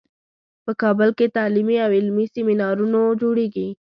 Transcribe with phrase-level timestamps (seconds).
[0.65, 3.67] په کابل کې تعلیمي او علمي سیمینارونو جوړیږي